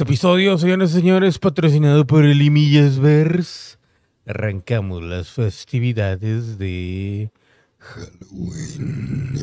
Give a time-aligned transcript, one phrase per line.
[0.00, 3.78] Este episodio, señores y señores, patrocinado por el Imillas Verse,
[4.26, 7.30] arrancamos las festividades de
[7.78, 9.38] Halloween.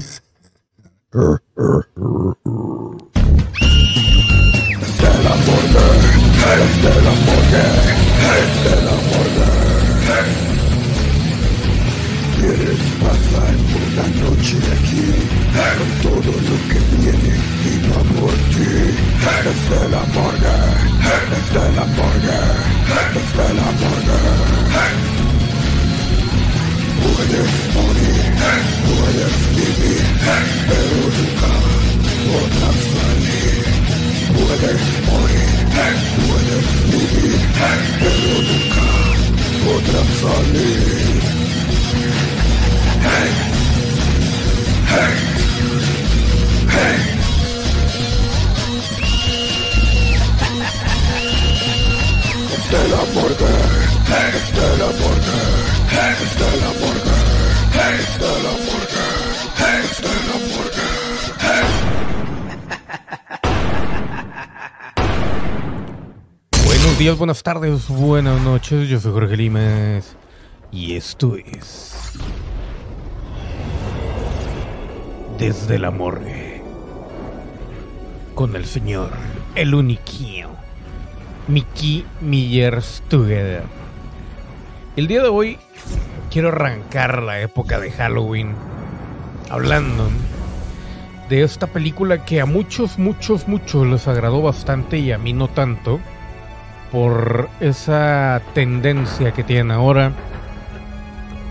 [12.47, 15.03] ¿Quieres pasar una noche aquí?
[15.77, 17.33] Con todo lo que viene
[17.65, 18.71] y va por ti.
[19.43, 20.36] Desde la morgue,
[66.97, 68.89] Buenos días, buenas tardes, buenas noches.
[68.89, 70.15] Yo soy Jorge Limes
[70.71, 72.13] y esto es
[75.37, 76.63] Desde la Morgue
[78.33, 79.11] con el señor
[79.53, 80.49] El Uniquio
[81.47, 83.61] Mickey Millers Together.
[84.95, 85.59] El día de hoy
[86.31, 88.55] quiero arrancar la época de Halloween
[89.51, 90.09] hablando
[91.29, 95.47] de esta película que a muchos, muchos, muchos les agradó bastante y a mí no
[95.47, 95.99] tanto
[96.91, 100.11] por esa tendencia que tienen ahora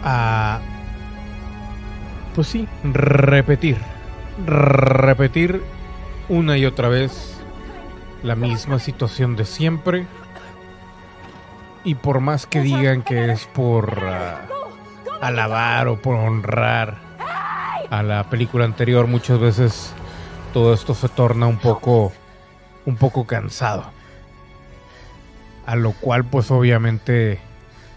[0.04, 0.60] a
[2.34, 3.78] pues sí, repetir,
[4.44, 5.62] repetir
[6.28, 7.40] una y otra vez
[8.22, 10.06] la misma situación de siempre
[11.82, 14.42] y por más que digan que es por ah,
[15.22, 16.98] alabar o por honrar
[17.88, 19.92] a la película anterior, muchas veces
[20.52, 22.12] todo esto se torna un poco
[22.84, 23.95] un poco cansado.
[25.66, 27.38] A lo cual pues obviamente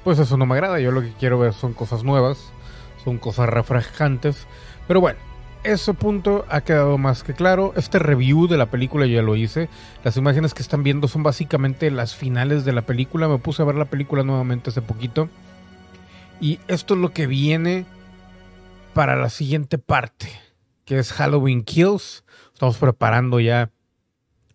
[0.04, 0.80] pues eso no me agrada.
[0.80, 2.52] Yo lo que quiero ver son cosas nuevas,
[3.04, 4.48] son cosas refrescantes.
[4.88, 5.20] Pero bueno,
[5.64, 7.74] ese punto ha quedado más que claro.
[7.76, 9.70] Este review de la película ya lo hice.
[10.04, 13.28] Las imágenes que están viendo son básicamente las finales de la película.
[13.28, 15.30] Me puse a ver la película nuevamente hace poquito.
[16.40, 17.86] Y esto es lo que viene
[18.94, 20.30] para la siguiente parte,
[20.86, 22.24] que es Halloween Kills.
[22.54, 23.70] Estamos preparando ya,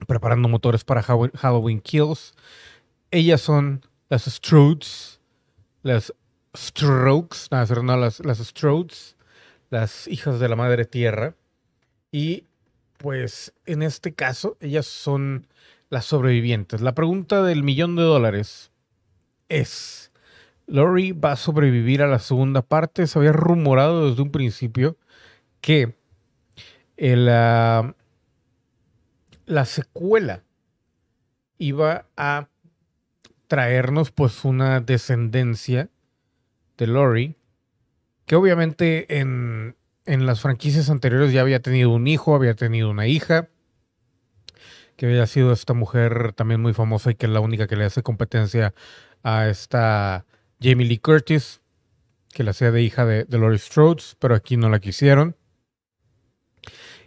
[0.07, 2.35] preparando motores para Halloween Kills.
[3.15, 5.21] Ellas son las Strudes,
[5.85, 6.13] las
[6.57, 9.17] Strokes, no, no, las, las Strodes,
[9.71, 11.37] las hijas de la madre tierra.
[12.11, 12.43] Y
[12.99, 15.47] pues en este caso, ellas son
[15.91, 16.81] las sobrevivientes.
[16.81, 18.73] La pregunta del millón de dólares
[19.49, 20.11] es,
[20.67, 23.07] ¿Lori va a sobrevivir a la segunda parte?
[23.07, 24.97] Se había rumorado desde un principio
[25.61, 25.95] que
[27.29, 27.95] ah,
[29.47, 30.43] la secuela
[31.59, 32.49] iba a
[33.55, 35.89] traernos pues una descendencia
[36.77, 37.37] de Lori,
[38.27, 39.77] que obviamente en,
[40.07, 43.49] en las franquicias anteriores ya había tenido un hijo, había tenido una hija,
[44.97, 47.85] que había sido esta mujer también muy famosa y que es la única que le
[47.85, 48.75] hace competencia
[49.23, 50.27] a esta
[50.61, 51.61] Jamie Lee Curtis,
[52.31, 55.37] que la hacía de hija de, de Laurie Strode, pero aquí no la quisieron.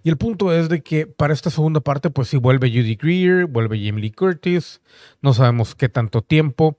[0.04, 3.46] Y el punto es de que para esta segunda parte, pues sí vuelve Judy Greer,
[3.46, 4.82] vuelve Jamie Lee Curtis,
[5.22, 6.78] no sabemos qué tanto tiempo.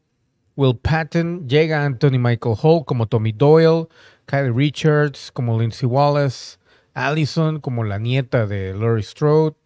[0.56, 3.87] Will Patton, llega Anthony Michael Hall como Tommy Doyle,
[4.27, 6.59] Kyle Richards como Lindsay Wallace,
[6.95, 9.56] Allison como la nieta de Laurie Strode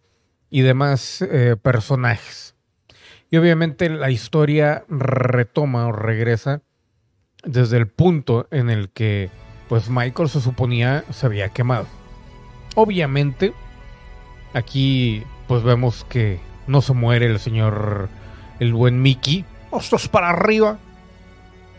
[0.49, 2.55] y demás eh, personajes.
[3.31, 6.61] Y obviamente la historia retoma o regresa
[7.43, 9.31] desde el punto en el que
[9.67, 11.87] pues Michael se suponía se había quemado.
[12.75, 13.53] Obviamente
[14.53, 18.09] aquí pues vemos que no se muere el señor
[18.59, 20.77] el buen Mickey, ostras para arriba.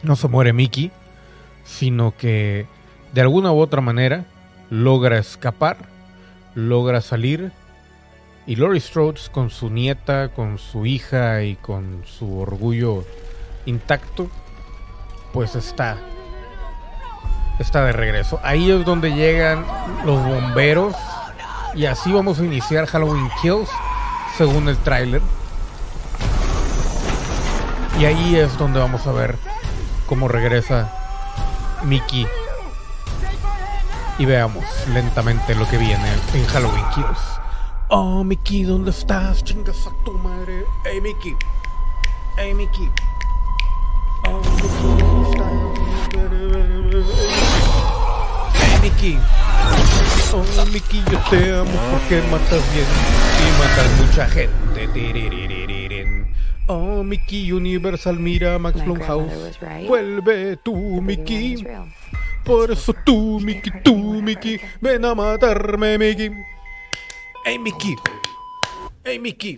[0.03, 0.91] No se muere Mickey,
[1.65, 2.67] sino que
[3.13, 4.27] de alguna u otra manera
[4.71, 5.77] logra escapar,
[6.55, 7.53] logra salir
[8.47, 13.05] y Laurie Strode con su nieta, con su hija y con su orgullo
[13.65, 14.29] intacto,
[15.33, 15.97] pues está
[17.59, 18.41] está de regreso.
[18.43, 19.65] Ahí es donde llegan
[20.05, 20.95] los bomberos
[21.75, 23.69] y así vamos a iniciar Halloween Kills
[24.37, 25.23] según el tráiler.
[27.99, 29.39] Y ahí es donde vamos a ver
[30.07, 30.91] cómo regresa
[31.85, 32.27] Mickey
[34.19, 37.19] y veamos lentamente lo que viene en Halloween Kills.
[37.89, 39.45] Oh, Mickey, ¿dónde estás?
[39.45, 40.65] Chingas a tu madre.
[40.85, 41.37] Hey, Mickey.
[42.37, 42.91] Hey, Mickey.
[44.27, 46.64] Oh, Mickey, ¿dónde estás?
[48.85, 49.19] Mickey.
[50.35, 52.85] Oh, Mickey, yo te amo porque matas bien
[53.41, 55.65] y matas mucha gente.
[56.67, 59.59] Oh, Mickey Universal, mira Max Blumhouse.
[59.89, 61.67] Vuelve tú, Mickey.
[62.45, 66.31] Por eso tú, Mickey, tú, Mickey, ven a matarme, Mickey.
[67.47, 67.97] Hey, Mickey.
[69.03, 69.57] Hey, Mickey.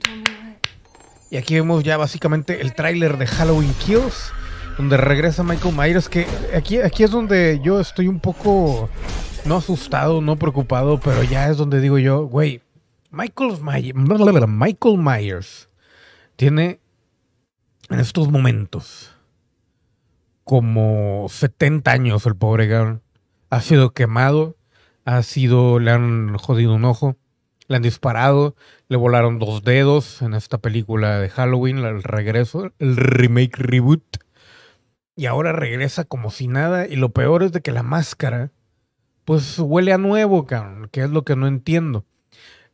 [1.33, 4.31] Y aquí vemos ya básicamente el tráiler de Halloween Kills,
[4.79, 8.89] donde regresa Michael Myers, que aquí, aquí es donde yo estoy un poco,
[9.47, 12.63] no asustado, no preocupado, pero ya es donde digo yo, güey,
[13.11, 13.95] Michael, Myers,
[14.49, 15.69] Michael Myers
[16.35, 16.81] tiene
[17.89, 19.15] en estos momentos
[20.43, 23.03] como 70 años el pobre Gun.
[23.51, 24.57] Ha sido quemado,
[25.05, 27.17] ha sido, le han jodido un ojo,
[27.69, 28.57] le han disparado,
[28.89, 34.19] le volaron dos dedos en esta película de Halloween, el regreso, el remake reboot.
[35.15, 36.87] Y ahora regresa como si nada.
[36.87, 38.51] Y lo peor es de que la máscara,
[39.27, 42.07] pues huele a nuevo, que es lo que no entiendo.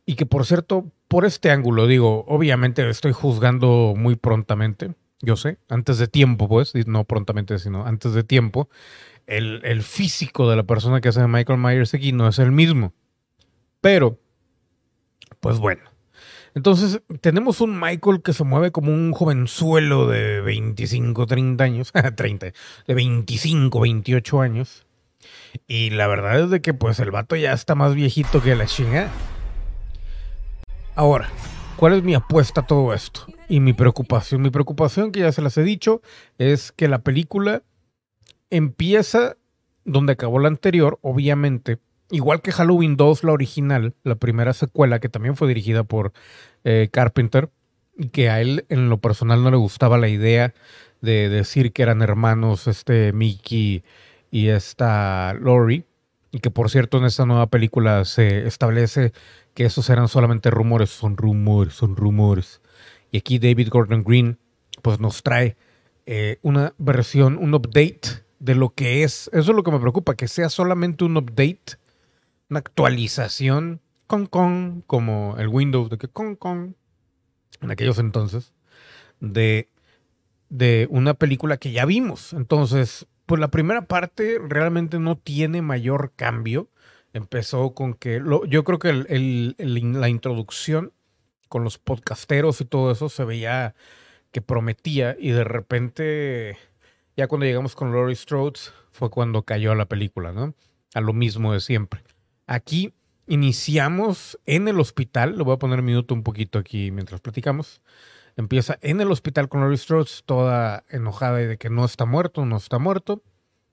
[0.05, 5.57] Y que por cierto, por este ángulo, digo, obviamente estoy juzgando muy prontamente, yo sé,
[5.67, 8.69] antes de tiempo, pues, no prontamente, sino antes de tiempo.
[9.25, 12.93] El, físico de la persona que hace Michael Myers aquí no es el mismo.
[13.81, 14.19] Pero,
[15.39, 15.81] pues bueno.
[16.53, 22.53] Entonces, tenemos un Michael que se mueve como un jovenzuelo de 25, 30 años, 30,
[22.85, 24.85] de 25, 28 años.
[25.67, 28.65] Y la verdad es de que pues el vato ya está más viejito que la
[28.65, 29.11] chingada.
[30.95, 31.29] Ahora,
[31.75, 33.25] ¿cuál es mi apuesta a todo esto?
[33.49, 34.41] Y mi preocupación.
[34.41, 36.01] Mi preocupación, que ya se las he dicho,
[36.37, 37.63] es que la película
[38.49, 39.37] empieza
[39.85, 41.79] donde acabó la anterior, obviamente.
[42.11, 46.13] Igual que Halloween 2, la original, la primera secuela, que también fue dirigida por
[46.63, 47.49] eh, Carpenter,
[47.97, 50.53] y que a él en lo personal no le gustaba la idea
[51.01, 53.83] de decir que eran hermanos este Mickey
[54.33, 55.85] y esta Lori.
[56.31, 59.13] Y que por cierto en esta nueva película se establece
[59.53, 62.59] que esos eran solamente rumores, son rumores, son rumores.
[63.11, 64.39] Y aquí David Gordon Green
[64.81, 65.55] pues nos trae
[66.07, 69.29] eh, una versión, un update de lo que es.
[69.31, 71.77] Eso es lo que me preocupa, que sea solamente un update,
[72.49, 76.75] una actualización, con con, como el Windows de que con con,
[77.61, 78.51] en aquellos entonces,
[79.19, 79.69] de,
[80.49, 82.33] de una película que ya vimos.
[82.33, 86.69] Entonces, pues la primera parte realmente no tiene mayor cambio.
[87.13, 88.93] Empezó con que, lo- yo creo que
[89.57, 90.93] la introducción
[91.49, 93.75] con los podcasteros y todo eso se veía
[94.31, 96.57] que prometía y de repente,
[97.15, 98.59] ya cuando llegamos con Laurie Strode,
[98.91, 100.55] fue cuando cayó la película, ¿no?
[100.95, 102.01] A lo mismo de siempre.
[102.47, 102.93] Aquí
[103.27, 107.81] iniciamos en el hospital, le voy a poner un minuto un poquito aquí mientras platicamos.
[108.35, 112.57] Empieza en el hospital con Laurie Strode, toda enojada de que no está muerto, no
[112.57, 113.21] está muerto,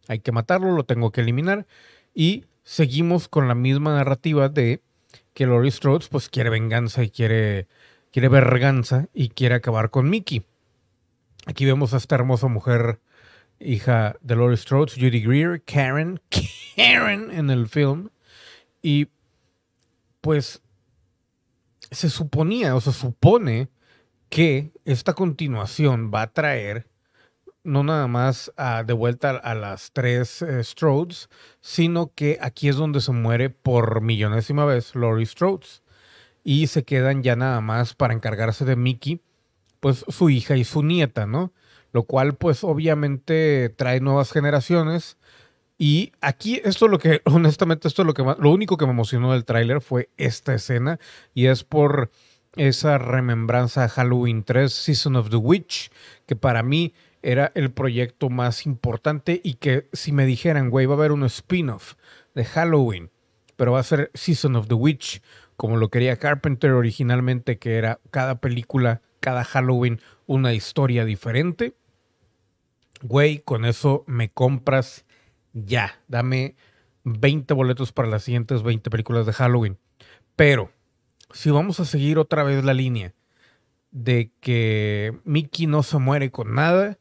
[0.06, 1.66] hay que matarlo, lo tengo que eliminar.
[2.14, 4.82] Y seguimos con la misma narrativa de
[5.32, 7.68] que Laurie Strode pues quiere venganza y quiere,
[8.12, 10.44] quiere verganza y quiere acabar con Mickey.
[11.46, 13.00] Aquí vemos a esta hermosa mujer,
[13.58, 16.20] hija de Laurie Strode, Judy Greer, Karen,
[16.76, 18.10] Karen en el film.
[18.82, 19.08] Y
[20.20, 20.60] pues
[21.90, 23.68] se suponía o se supone
[24.30, 26.86] que esta continuación va a traer
[27.62, 31.28] no nada más a- de vuelta a, las tres eh, Strodes,
[31.60, 35.82] sino que aquí es donde se muere por millonésima vez Laurie Strodes.
[36.42, 39.20] Y se quedan ya nada más para encargarse de Mickey,
[39.80, 41.52] pues su hija y su nieta, ¿no?
[41.92, 45.18] Lo cual pues obviamente trae nuevas generaciones.
[45.78, 48.86] Y aquí esto es lo que, honestamente, esto es lo que más, lo único que
[48.86, 50.98] me emocionó del tráiler fue esta escena.
[51.34, 52.10] Y es por
[52.56, 55.90] esa remembranza a Halloween 3, Season of the Witch,
[56.26, 60.94] que para mí era el proyecto más importante y que si me dijeran, güey, va
[60.94, 61.94] a haber un spin-off
[62.34, 63.10] de Halloween,
[63.56, 65.22] pero va a ser Season of the Witch,
[65.56, 71.74] como lo quería Carpenter originalmente, que era cada película, cada Halloween, una historia diferente.
[73.02, 75.04] Güey, con eso me compras
[75.52, 76.00] ya.
[76.08, 76.56] Dame
[77.04, 79.78] 20 boletos para las siguientes 20 películas de Halloween.
[80.36, 80.70] Pero,
[81.32, 83.14] si vamos a seguir otra vez la línea
[83.90, 86.98] de que Mickey no se muere con nada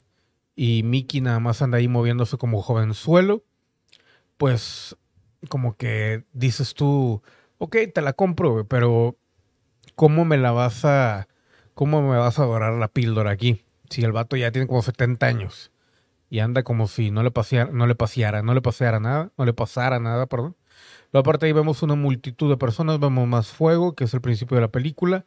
[0.56, 3.44] y Mickey nada más anda ahí moviéndose como jovenzuelo,
[4.38, 4.98] pues
[5.48, 7.22] como que dices tú,
[7.58, 9.18] ok, te la compro, pero
[9.96, 11.28] ¿cómo me la vas a,
[11.74, 13.64] cómo me vas a la píldora aquí?
[13.90, 15.72] Si el vato ya tiene como 70 años
[16.30, 19.46] y anda como si no le paseara, no le paseara, no le paseara nada, no
[19.46, 20.56] le pasara nada, perdón.
[21.12, 24.62] Aparte ahí vemos una multitud de personas, vemos más fuego, que es el principio de
[24.62, 25.26] la película.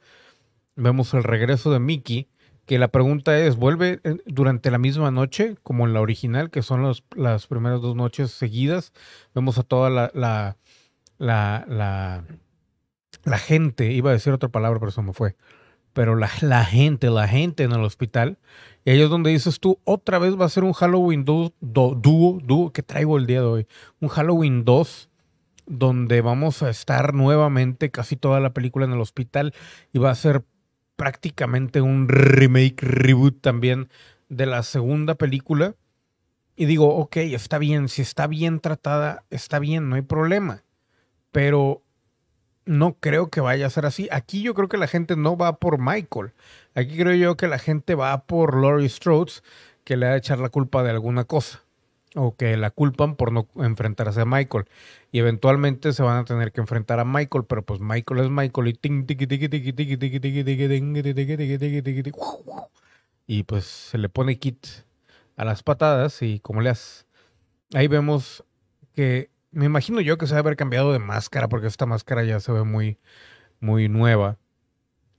[0.77, 2.29] Vemos el regreso de Mickey,
[2.67, 6.93] que la pregunta es, ¿vuelve durante la misma noche como en la original, que son
[7.17, 8.93] las primeras dos noches seguidas?
[9.35, 10.57] Vemos a toda la, la,
[11.19, 12.25] la,
[13.25, 15.37] la, gente, iba a decir otra palabra, pero eso me fue,
[15.93, 18.39] pero la, la gente, la gente en el hospital.
[18.85, 22.41] Y ahí es donde dices tú, otra vez va a ser un Halloween 2, dúo,
[22.43, 23.67] dúo, que traigo el día de hoy.
[24.01, 25.11] Un Halloween 2
[25.73, 29.55] donde vamos a estar nuevamente casi toda la película en el hospital
[29.91, 30.45] y va a ser
[30.97, 33.89] prácticamente un remake, reboot también
[34.29, 35.75] de la segunda película.
[36.57, 40.63] Y digo, ok, está bien, si está bien tratada, está bien, no hay problema.
[41.33, 41.83] Pero
[42.67, 44.09] no creo que vaya a ser así.
[44.13, 46.33] Aquí yo creo que la gente no va por Michael.
[46.75, 49.33] Aquí creo yo que la gente va por Laurie Strode,
[49.85, 51.63] que le ha de echar la culpa de alguna cosa.
[52.15, 54.67] O que la culpan por no enfrentarse a Michael.
[55.11, 58.69] Y eventualmente se van a tener que enfrentar a Michael, pero pues Michael es Michael
[58.69, 58.75] y
[63.27, 64.67] y pues se le pone kit
[65.37, 66.73] a las patadas y como le
[67.75, 68.45] ahí vemos
[68.95, 72.41] que me imagino yo que se debe haber cambiado de máscara porque esta máscara ya
[72.41, 72.99] se ve muy,
[73.61, 74.39] muy nueva.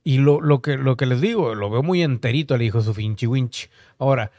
[0.02, 2.92] Y lo, lo, que, lo que les digo, lo veo muy enterito, le dijo su
[2.92, 3.70] finchi winch.
[3.98, 4.32] Ahora,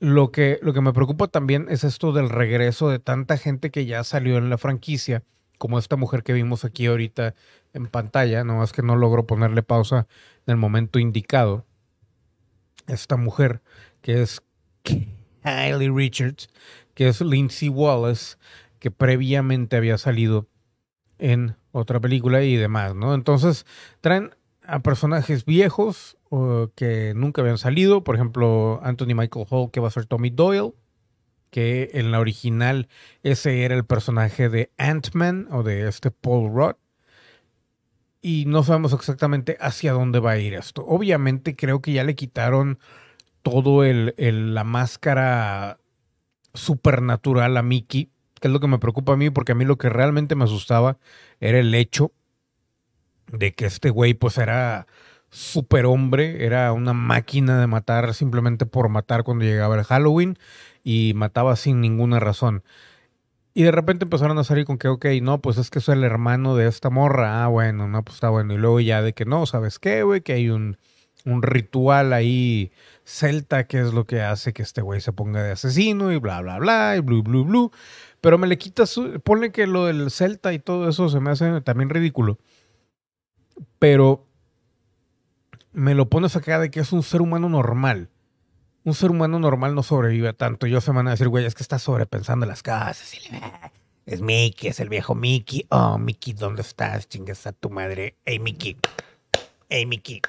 [0.00, 3.86] lo que, lo que me preocupa también es esto del regreso de tanta gente que
[3.86, 5.24] ya salió en la franquicia,
[5.58, 7.34] como esta mujer que vimos aquí ahorita
[7.72, 10.06] en pantalla, nomás que no logro ponerle pausa
[10.46, 11.66] en el momento indicado.
[12.86, 13.60] Esta mujer
[14.00, 14.40] que es
[15.42, 16.48] Kylie Richards,
[16.94, 18.36] que es Lindsay Wallace,
[18.78, 20.46] que previamente había salido
[21.18, 23.14] en otra película y demás, ¿no?
[23.14, 23.66] Entonces
[24.00, 26.17] traen a personajes viejos
[26.74, 30.72] que nunca habían salido, por ejemplo, Anthony Michael Hall, que va a ser Tommy Doyle,
[31.50, 32.88] que en la original
[33.22, 36.76] ese era el personaje de Ant-Man o de este Paul Rudd.
[38.20, 40.84] Y no sabemos exactamente hacia dónde va a ir esto.
[40.86, 42.78] Obviamente creo que ya le quitaron
[43.42, 45.78] todo el, la máscara
[46.52, 49.78] supernatural a Mickey que es lo que me preocupa a mí, porque a mí lo
[49.78, 50.98] que realmente me asustaba
[51.40, 52.12] era el hecho
[53.32, 54.86] de que este güey pues era
[55.30, 60.38] superhombre, era una máquina de matar simplemente por matar cuando llegaba el Halloween
[60.84, 62.62] y mataba sin ninguna razón.
[63.54, 66.04] Y de repente empezaron a salir con que, ok, no, pues es que soy el
[66.04, 67.42] hermano de esta morra.
[67.44, 68.54] Ah, bueno, no, pues está bueno.
[68.54, 70.20] Y luego ya de que no, ¿sabes qué, güey?
[70.20, 70.78] Que hay un,
[71.24, 72.70] un ritual ahí
[73.04, 76.40] celta que es lo que hace que este güey se ponga de asesino y bla,
[76.40, 77.72] bla, bla, y blu, blu, blu.
[78.20, 81.60] Pero me le quitas, ponle que lo del Celta y todo eso se me hace
[81.60, 82.38] también ridículo.
[83.78, 84.27] Pero
[85.72, 88.10] me lo pones acá de que es un ser humano normal.
[88.84, 90.66] Un ser humano normal no sobrevive tanto.
[90.66, 93.12] Yo se van a decir, güey, es que está sobrepensando las cosas.
[94.06, 95.66] Es Mickey, es el viejo Mickey.
[95.68, 97.08] Oh, Mickey, ¿dónde estás?
[97.08, 98.16] Chingas a tu madre.
[98.24, 98.78] Hey, Mickey.
[99.68, 100.22] Hey, Mickey.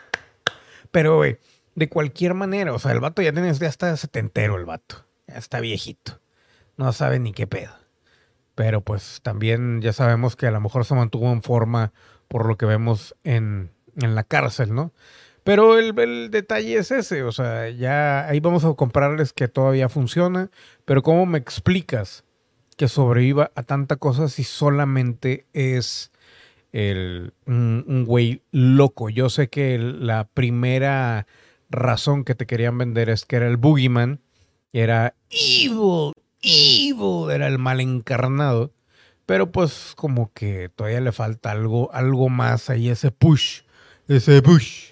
[0.92, 1.38] Pero, güey,
[1.76, 5.06] de cualquier manera, o sea, el vato ya tiene, ya está setentero el vato.
[5.28, 6.20] Ya está viejito.
[6.76, 7.80] No sabe ni qué pedo
[8.60, 11.94] pero pues también ya sabemos que a lo mejor se mantuvo en forma
[12.28, 14.92] por lo que vemos en, la cárcel, ¿no?
[15.50, 20.52] Pero el, detalle es ese, o sea, ya ahí vamos a comprarles que todavía funciona,
[20.86, 22.24] pero ¿cómo me explicas
[22.78, 26.12] que sobreviva a tanta cosa si solamente es
[26.72, 29.10] el, un, un güey loco?
[29.10, 31.26] Yo sé que la primera
[31.72, 34.22] razón que te querían vender es que era el Boogeyman,
[34.72, 36.14] era evil,
[36.44, 38.72] evil, era el mal encarnado.
[39.26, 43.62] Pero pues como que todavía le falta algo, algo más ahí, ese push,
[44.08, 44.90] ese push,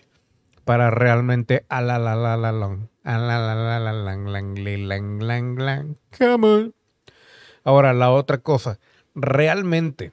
[0.67, 4.53] para realmente a la la la la long, a la la la la lang lang
[4.57, 6.75] lang lang lang, come on.
[7.63, 8.77] Ahora la otra cosa,
[9.15, 10.11] realmente,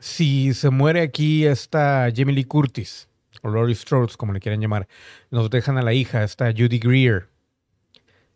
[0.00, 3.08] si se muere aquí esta Jamie Lee Curtis,
[3.42, 4.88] o Laurie Strode, como le quieran llamar,
[5.30, 7.28] nos dejan a la hija, esta Judy Greer,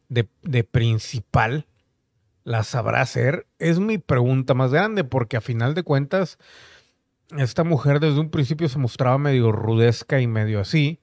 [0.08, 1.66] de, principal
[2.44, 3.48] la sabrá hacer?
[3.58, 6.38] Es mi pregunta más grande, porque a final de cuentas,
[7.38, 11.00] esta mujer desde un principio se mostraba medio rudesca y medio así.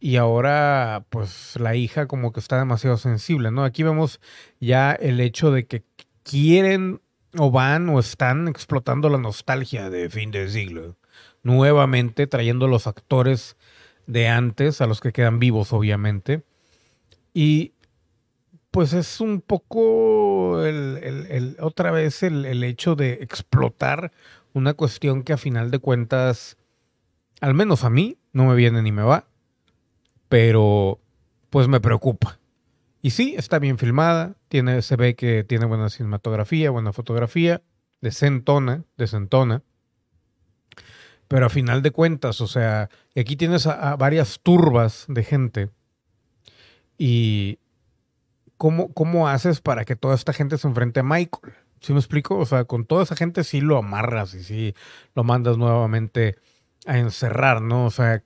[0.00, 3.64] Y ahora, pues la hija como que está demasiado sensible, ¿no?
[3.64, 4.20] Aquí vemos
[4.58, 5.84] ya el hecho de que
[6.24, 7.00] quieren
[7.38, 10.96] o van o están explotando la nostalgia de fin de siglo.
[11.42, 13.56] Nuevamente trayendo los actores
[14.06, 16.42] de antes, a los que quedan vivos, obviamente.
[17.32, 17.72] Y
[18.72, 24.12] pues es un poco el, otra vez el, hecho de explotar
[24.54, 26.56] una cuestión que a final de cuentas,
[27.40, 29.26] al menos a mí, no me viene ni me va,
[30.28, 31.00] pero
[31.50, 32.38] pues me preocupa.
[33.02, 37.62] Y sí, está bien filmada, tiene, se ve que tiene buena cinematografía, buena fotografía,
[38.00, 39.62] desentona, desentona.
[41.26, 45.70] Pero a final de cuentas, o sea, aquí tienes a, varias turbas de gente.
[46.96, 47.58] Y
[48.56, 51.54] ¿cómo, ¿cómo haces para que toda esta gente se enfrente a Michael?
[51.82, 52.38] ¿Sí me explico?
[52.38, 54.74] O sea, con toda esa gente sí lo amarras y sí
[55.14, 56.36] lo mandas nuevamente
[56.86, 57.86] a encerrar, ¿no?
[57.86, 58.22] O sea,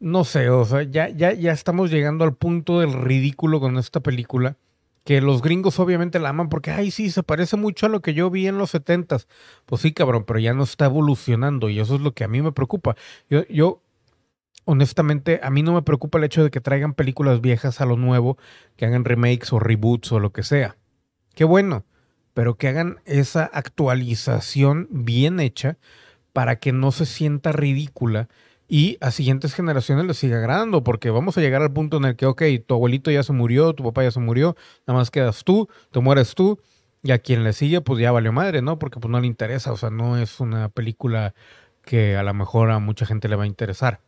[0.00, 4.00] no sé, o sea, ya, ya, ya estamos llegando al punto del ridículo con esta
[4.00, 4.56] película
[5.08, 8.12] que los gringos obviamente la aman porque, ay, sí, se parece mucho a lo que
[8.12, 9.26] yo vi en los setentas.
[9.64, 12.42] Pues sí, cabrón, pero ya no está evolucionando y eso es lo que a mí
[12.42, 12.94] me preocupa.
[13.30, 13.82] Yo, yo,
[14.66, 17.96] honestamente, a mí no me preocupa el hecho de que traigan películas viejas a lo
[17.96, 18.36] nuevo,
[18.76, 20.76] que hagan remakes o reboots o lo que sea.
[21.34, 21.86] Qué bueno,
[22.38, 25.76] pero que hagan esa actualización bien hecha
[26.32, 28.28] para que no se sienta ridícula
[28.68, 32.14] y a siguientes generaciones les siga agradando, porque vamos a llegar al punto en el
[32.14, 34.54] que, ok, tu abuelito ya se murió, tu papá ya se murió,
[34.86, 36.60] nada más quedas tú, te mueres tú,
[37.02, 38.78] y a quien le sigue, pues ya valió madre, ¿no?
[38.78, 41.34] Porque pues no le interesa, o sea, no es una película
[41.82, 43.98] que a lo mejor a mucha gente le va a interesar.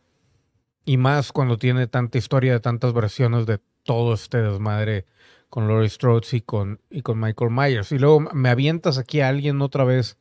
[0.85, 5.05] Y más cuando tiene tanta historia tantas versiones de todo este desmadre
[5.51, 7.91] con Laurie Strode y con, y con Michael Myers.
[7.91, 10.17] Y luego me avientas aquí a alguien otra vez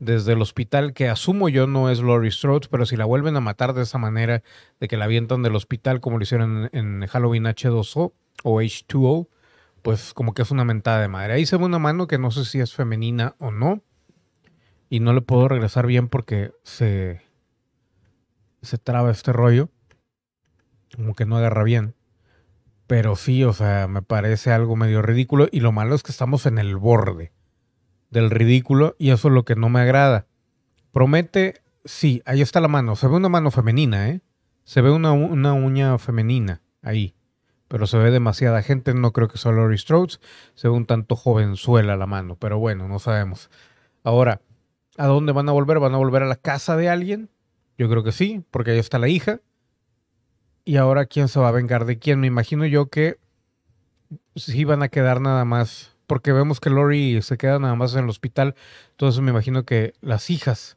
[0.00, 3.40] desde el hospital, que asumo yo no es Laurie Strode, pero si la vuelven a
[3.40, 4.42] matar de esa manera,
[4.80, 8.12] de que la avientan del hospital como lo hicieron en, Halloween H2O
[8.42, 9.28] o H2O,
[9.82, 11.34] pues como que es una mentada de madre.
[11.34, 13.82] Ahí se ve una mano que no sé si es femenina o no,
[14.90, 17.22] y no le puedo regresar bien porque se,
[18.62, 19.68] se traba este rollo,
[20.96, 21.94] como que no agarra bien.
[22.86, 26.46] Pero sí, o sea, me parece algo medio ridículo y lo malo es que estamos
[26.46, 27.32] en el borde
[28.10, 30.26] del ridículo y eso es lo que no me agrada.
[30.92, 32.96] Promete, sí, ahí está la mano.
[32.96, 34.20] Se ve una mano femenina, ¿eh?
[34.64, 37.14] Se ve una, uña femenina ahí.
[37.68, 40.18] Pero se ve demasiada gente, no creo que sea Laurie Strode.
[40.54, 43.50] Se ve un tanto jovenzuela la mano, pero bueno, no sabemos.
[44.04, 44.42] Ahora,
[44.98, 45.78] ¿a dónde van a volver?
[45.78, 47.30] ¿Van a volver a la casa de alguien?
[47.78, 49.40] Yo creo que sí, porque ahí está la hija.
[50.64, 52.20] Y ahora, ¿quién se va a vengar de quién?
[52.20, 53.18] Me imagino yo que
[54.36, 58.04] sí van a quedar nada más porque vemos que Lori se queda nada más en
[58.04, 58.54] el hospital.
[58.90, 60.76] Entonces me imagino que las hijas,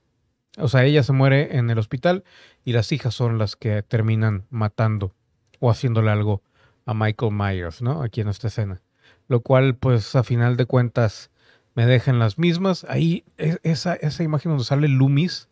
[0.58, 2.24] o sea, ella se muere en el hospital
[2.64, 5.14] y las hijas son las que terminan matando
[5.60, 6.42] o haciéndole algo
[6.86, 8.02] a Michael Myers, ¿no?
[8.02, 8.82] Aquí en esta escena.
[9.28, 11.32] Lo cual, pues, a final de cuentas,
[11.74, 12.86] me dejan las mismas.
[12.88, 15.50] Ahí, e, esa, esa imagen donde sale Loomis,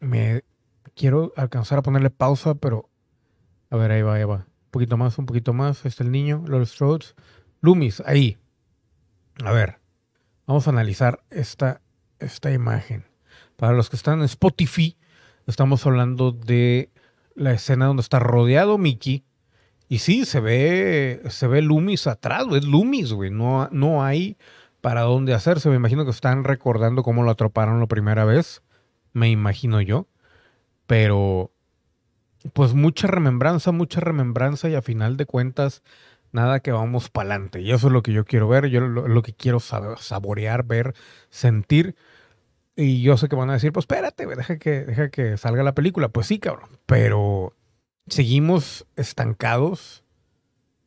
[0.00, 0.42] me
[0.94, 2.90] quiero alcanzar a ponerle pausa, pero...
[3.70, 4.46] A ver, ahí va, ahí va.
[4.46, 5.84] Un poquito más, un poquito más.
[5.84, 7.14] Está el niño, los Strodes.
[7.60, 8.38] Loomis, ahí.
[9.44, 9.80] A ver,
[10.46, 11.80] vamos a analizar esta,
[12.18, 13.04] esta imagen.
[13.56, 14.96] Para los que están en Spotify,
[15.46, 16.90] estamos hablando de
[17.34, 19.24] la escena donde está rodeado Mickey.
[19.88, 23.30] Y sí, se ve, se ve Loomis atrás, es Loomis, güey.
[23.30, 24.36] No, no hay
[24.80, 25.68] para dónde hacerse.
[25.68, 28.62] Me imagino que están recordando cómo lo atroparon la primera vez.
[29.12, 30.06] Me imagino yo.
[30.86, 31.52] Pero,
[32.52, 35.82] pues mucha remembranza, mucha remembranza y a final de cuentas
[36.34, 37.60] nada que vamos para adelante.
[37.60, 40.94] Y eso es lo que yo quiero ver, yo lo, que quiero saborear, ver,
[41.30, 41.94] sentir.
[42.76, 45.74] Y yo sé que van a decir, pues espérate, deja que, deja que salga la
[45.74, 46.08] película.
[46.08, 46.70] Pues sí, cabrón.
[46.86, 47.54] Pero
[48.08, 50.02] seguimos estancados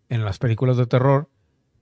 [0.10, 1.29] en las películas de terror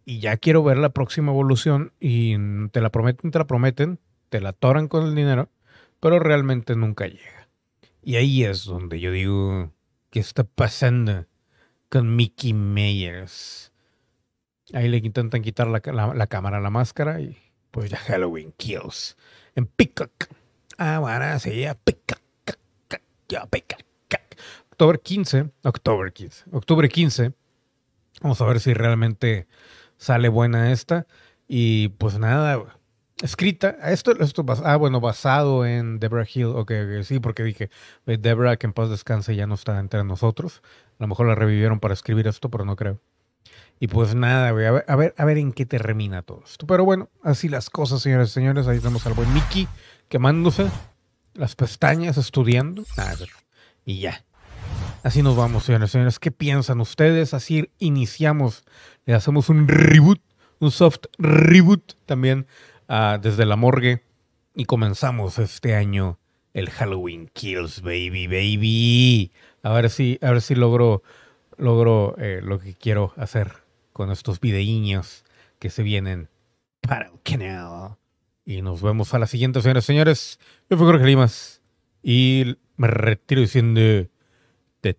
[0.05, 2.37] y ya quiero ver la próxima evolución y
[2.69, 3.99] te la prometen, te la prometen,
[4.29, 5.49] te la atoran con el dinero,
[5.99, 7.44] pero realmente nunca llega.
[8.05, 9.73] Y ahí es donde yo digo,
[10.11, 11.25] ¿qué está pasando?
[11.89, 13.71] con Mickey Myers.
[14.73, 15.79] Ahí le intentan quitar la,
[16.27, 17.37] cámara a la máscara y
[17.71, 19.15] pues ya Halloween Kills.
[19.55, 20.11] En Peacock.
[20.77, 22.19] Ah, bueno, sí, ya Peacock.
[23.29, 23.79] Ya Peacock.
[24.71, 25.51] Octubre 15.
[25.63, 26.43] Octubre 15.
[26.51, 27.33] Octubre 15.
[28.21, 29.47] Vamos a ver si realmente
[29.97, 31.07] sale buena esta.
[31.47, 32.77] Y pues nada,
[33.21, 33.77] escrita.
[33.83, 36.47] Esto, esto ah, bueno, basado en Deborah Hill.
[36.47, 36.71] Ok,
[37.03, 37.69] sí, porque dije,
[38.05, 40.61] Deborah, que en paz descanse, ya no está entre nosotros.
[40.99, 42.99] A lo mejor la revivieron para escribir esto, pero no creo.
[43.79, 46.65] Y pues nada, güey, a ver, a ver, a ver en qué termina todo esto.
[46.65, 48.67] Pero bueno, así las cosas, señores y señores.
[48.67, 49.67] Ahí tenemos al buen Mickey
[50.07, 50.69] quemándose
[51.33, 52.83] las pestañas, estudiando.
[53.85, 54.23] y ya.
[55.03, 56.19] Así nos vamos, señores y señores.
[56.19, 57.33] ¿Qué piensan ustedes?
[57.33, 58.63] Así iniciamos,
[59.05, 60.21] le hacemos un reboot,
[60.59, 62.47] un soft reboot también
[62.89, 64.03] uh, desde la morgue.
[64.55, 66.19] Y comenzamos este año
[66.53, 69.31] el Halloween Kills, baby, baby.
[69.63, 71.03] A ver si, a ver si logro,
[71.57, 73.51] logro eh, lo que quiero hacer
[73.91, 75.25] con estos videíños
[75.59, 76.29] que se vienen
[76.81, 77.97] para el canal.
[78.45, 80.39] Y nos vemos a la siguiente, señores señores.
[80.69, 81.61] Yo fui Jorge Limas
[82.01, 84.09] y me retiro diciendo...
[84.81, 84.93] Te